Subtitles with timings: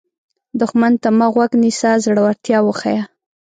[0.59, 3.01] دښمن ته مه غوږ نیسه، زړورتیا وښیه